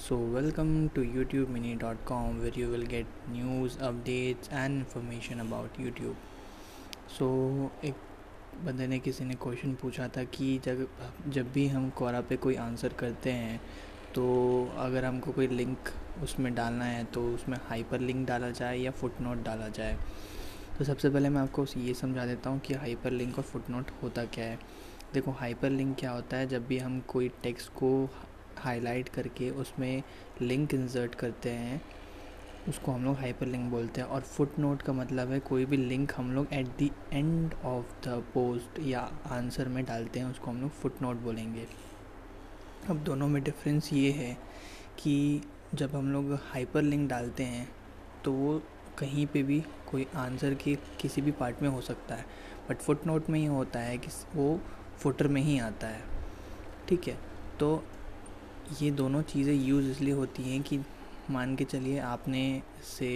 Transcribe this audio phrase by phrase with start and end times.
[0.00, 6.14] So, welcome to YouTubeMini.com where you will get news, updates, and information about YouTube.
[7.18, 7.26] So,
[7.84, 7.94] एक
[8.64, 10.86] बंदे ने किसी ने क्वेश्चन पूछा था कि जब
[11.28, 13.60] जब भी हम कोरा पे कोई आंसर करते हैं
[14.14, 14.24] तो
[14.76, 15.78] अगर हमको कोई लिंक
[16.22, 19.98] उसमें डालना है तो उसमें हाइपर लिंक डाला जाए या फुट नोट डाला जाए।
[20.78, 23.90] तो सबसे पहले मैं आपको ये समझा देता हूँ कि हाइपर लिंक और फुट नोट
[24.02, 24.58] होता क्या है।
[25.14, 26.46] देखो हाइपर लिंक क्या होता है?
[26.46, 28.08] जब भी हम कोई टेक्स्ट को
[28.58, 30.02] हाईलाइट करके उसमें
[30.42, 31.80] लिंक इंसर्ट करते हैं।
[32.68, 35.76] उसको हम लोग हाइपर लिंक बोलते हैं और फुट नोट का मतलब है कोई भी
[35.76, 40.50] लिंक हम लोग at the end of the post या आंसर में डालते हैं, उसको
[40.50, 41.66] हम लोग फुट नोट बोलेंगे।
[42.90, 44.36] अब दोनों में डिफरेंस ये है
[44.98, 45.42] कि
[45.74, 47.68] जब हम लोग हाइपर लिंक डालते हैं
[48.24, 48.60] तो वो
[48.98, 49.60] कहीं पे भी
[49.90, 52.24] कोई आंसर के किसी भी पार्ट में हो सकता है।
[52.68, 54.60] बट फुट नोट में ये होता है कि वो
[54.98, 56.02] फुटर में ही आता है।
[56.88, 57.16] ठीक है?
[57.60, 57.84] तो
[58.78, 60.78] ये दोनों चीज़ें यूज़ इसलिए होती हैं कि
[61.30, 62.40] मान के चलिए आपने
[62.88, 63.08] से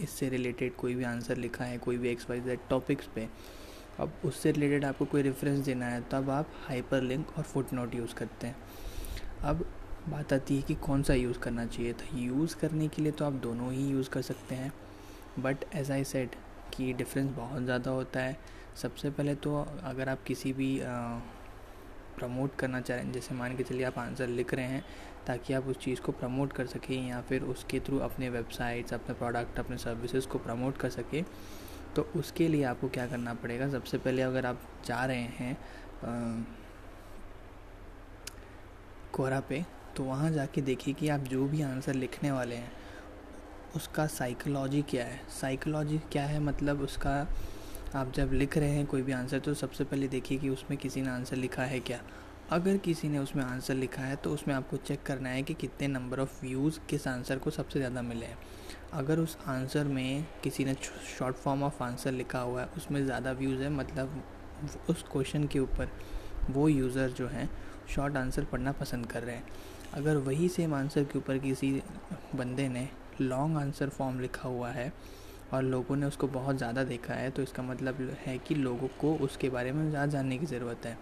[0.00, 3.28] इससे रिलेटेड कोई भी आंसर लिखा है, कोई भी एक्स वाई जेड टॉपिक्स पे,
[4.00, 7.94] अब उससे रिलेटेड आपको कोई रेफरेंस देना है, तब आप हाइपर लिंक और फुट नोट
[7.94, 8.56] यूज़ करते हैं।
[9.44, 9.64] अब
[10.08, 13.24] बात आती है कि कौन सा यूज़ करना चाहिए तो यूज़ करने के लिए तो
[13.24, 14.72] आप दोनों ही यूज़ कर सकते हैं
[15.38, 16.34] बट एज आई सेड
[16.74, 18.38] कि डिफरेंस बहुत ज़्यादा होता है।
[18.82, 20.78] सबसे पहले तो अगर आप किसी भी
[22.16, 24.84] प्रमोट करना चाह रहे हैं। जैसे मान के चलिए आप आंसर लिख रहे हैं,
[25.26, 29.14] ताकि आप उस चीज़ को प्रमोट कर सकें या फिर उसके थ्रू अपने वेबसाइट्स अपने
[29.14, 31.24] प्रोडक्ट अपने सर्विसेज़ को प्रमोट कर सकें।
[31.96, 33.68] तो उसके लिए आपको क्या करना पड़ेगा?
[33.68, 35.56] सबसे पहले अगर आप जा रहे हैं
[39.12, 39.64] कोरा पे
[39.96, 42.72] तो वहाँ जाके देखिए कि आप जो भी आंसर लिखने वाले हैं,
[43.76, 45.20] उसका साइकोलॉजी क्या है?
[45.30, 46.40] साइकोलॉजी क्या है?
[46.40, 47.14] मतलब उसका
[47.96, 51.02] आप जब लिख रहे हैं कोई भी आंसर तो सबसे पहले देखिए कि उसमें किसी
[51.02, 52.00] ने आंसर लिखा है क्या।
[52.50, 55.88] अगर किसी ने उसमें आंसर लिखा है तो उसमें आपको चेक करना है कि कितने
[55.88, 58.38] नंबर ऑफ़ व्यूज़ किस आंसर को सबसे ज़्यादा मिले हैं।
[58.94, 60.74] अगर उस आंसर में किसी ने
[61.18, 64.22] शॉर्ट फॉर्म ऑफ़ आंसर लिखा हुआ है, उसमें ज़्यादा व्यूज़ है मतलब
[64.90, 65.88] उस क्वेश्चन के ऊपर
[66.50, 67.50] वो यूज़र जो हैं,
[67.88, 69.46] शॉर्ट आंसर पढ़ना पसंद कर रहे हैं।
[69.94, 71.72] अगर वही सेम आंसर के ऊपर किसी
[72.34, 72.88] बंदे ने
[73.20, 74.92] लॉन्ग आंसर फॉर्म लिखा हुआ है
[75.52, 79.14] और लोगों ने उसको बहुत ज़्यादा देखा है तो इसका मतलब है कि लोगों को
[79.24, 80.96] उसके बारे में ज़्यादा जानने की ज़रूरत है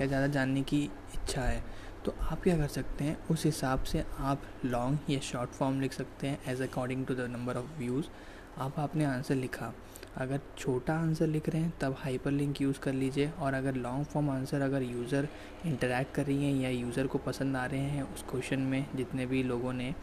[0.00, 0.82] या ज़्यादा जानने की
[1.14, 1.62] इच्छा है।
[2.04, 5.92] तो आप क्या कर सकते हैं, उस हिसाब से आप लॉन्ग या शॉर्ट फॉर्म लिख
[5.92, 8.06] सकते हैं as according to the number of views
[8.58, 9.72] आप आपने आंसर लिखा।
[10.16, 14.04] अगर छोटा आंसर लिख रहे हैं, तब हाइपर लिंक यूज़ कर लीजिए और अगर लॉन्ग
[14.04, 15.28] फॉर्म आंसर अगर यूज़र
[15.66, 19.26] इंटरेक्ट कर रही हैं या यूज़र को पसंद आ रहे हैं उस क्वेश्चन में जितने
[19.26, 19.94] भी लोगों ने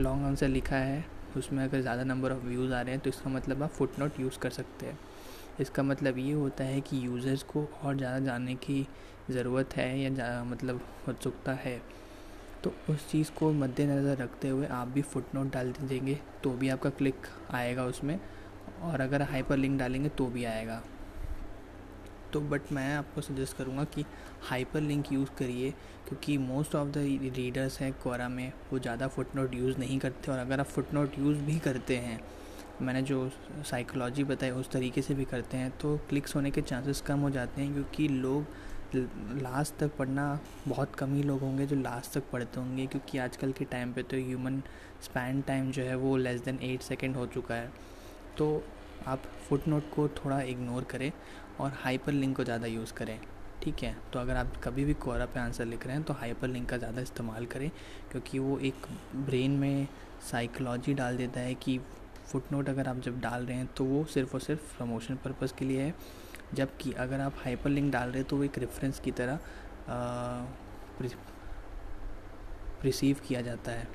[0.00, 1.04] लॉन्ग आंसर लिखा है
[1.36, 4.20] उसमें अगर ज़्यादा नंबर ऑफ़ व्यूज़ आ रहे हैं तो इसका मतलब आप फुट नोट
[4.20, 4.98] यूज़ कर सकते हैं।
[5.60, 8.86] इसका मतलब ये होता है कि यूज़र्स को और ज़्यादा जानने की
[9.30, 11.80] ज़रूरत है या मतलब उत्सुकता है।
[12.64, 16.68] तो उस चीज़ को मद्देनज़र रखते हुए आप भी फुट नोट डाल देंगे तो भी
[16.68, 18.18] आपका क्लिक आएगा उसमें,
[18.82, 20.82] और अगर हाइपर लिंक डालेंगे तो भी आएगा।
[22.32, 24.04] तो बट मैं आपको सजेस्ट करूँगा कि
[24.42, 25.70] हाइपर लिंक यूज़ करिए,
[26.08, 26.98] क्योंकि मोस्ट ऑफ़ द
[27.36, 30.94] रीडर्स हैं कोरा में, वो ज़्यादा फुट नोट यूज़ नहीं करते और अगर आप फुट
[30.94, 32.20] नोट यूज़ भी करते हैं,
[32.82, 33.30] मैंने जो
[33.64, 37.30] साइकोलॉजी बताई उस तरीके से भी करते हैं तो क्लिक्स होने के चांसेस कम हो
[37.30, 38.46] जाते हैं, क्योंकि लोग
[39.42, 40.38] लास्ट तक पढ़ना
[40.68, 44.02] बहुत कम ही लोग होंगे जो लास्ट तक पढ़ते होंगे, क्योंकि आजकल के टाइम पे
[44.02, 44.60] तो ह्यूमन
[45.02, 47.70] स्पैन टाइम जो है वो लेस देन एट सेकेंड हो चुका है।
[48.38, 48.62] तो
[49.06, 51.10] आप फुट नोट को थोड़ा इग्नोर करें
[51.60, 53.18] और हाइपर लिंक को ज़्यादा यूज़ करें,
[53.62, 53.94] ठीक है?
[54.12, 56.76] तो अगर आप कभी भी कोरा पे आंसर लिख रहे हैं तो हाइपर लिंक का
[56.76, 57.70] ज़्यादा इस्तेमाल करें,
[58.10, 59.86] क्योंकि वो एक ब्रेन में
[60.30, 61.78] साइकोलॉजी डाल देता है कि
[62.26, 65.54] फुट नोट अगर आप जब डाल रहे हैं तो वो सिर्फ़ और सिर्फ़ प्रमोशन पर्पज़
[65.58, 65.94] के लिए है।
[66.54, 69.38] जबकि अगर आप हाइपर लिंक डाल रहे हैं तो वो एक रेफरेंस की तरह
[72.84, 73.88] रिसीव किया जाता है।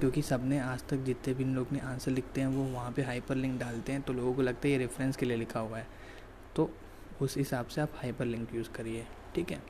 [0.00, 3.34] क्योंकि सबने आज तक जितने भी लोग ने आंसर लिखते हैं, वो वहाँ पे हाइपर
[3.36, 5.86] लिंक डालते हैं तो लोगों को लगता है ये रेफरेंस के लिए लिखा हुआ है।
[6.56, 6.70] तो
[7.20, 9.62] उस हिसाब से आप हाइपर लिंक यूज़ करिए ठीक है?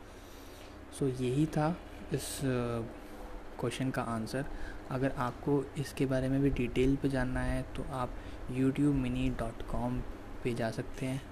[0.98, 1.78] सो so, यही था
[2.12, 2.40] इस
[3.60, 4.44] क्वेश्चन का आंसर
[4.90, 8.14] अगर आपको इसके बारे में भी डिटेल पे जानना है तो आप
[8.50, 10.00] यूट्यूब मिनी डॉट कॉम
[10.44, 11.22] पर जा सकते हैं।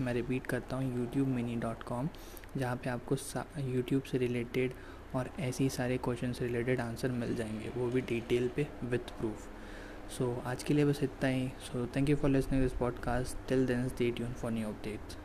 [0.00, 2.08] मैं रिपीट करता हूँ यूट्यूब मिनी डॉट कॉम
[2.56, 3.16] जहाँ पर आपको
[3.60, 4.72] यूट्यूब से रिलेटेड
[5.14, 8.98] और ऐसे ही सारे क्वेश्चन से रिलेटेड आंसर मिल जाएँगे वो भी डिटेल पे विथ
[8.98, 9.48] प्रूफ
[10.18, 11.48] सो आज के लिए बस इतना ही.
[11.48, 15.16] So thank you for listening this podcast till then stay tune for new updates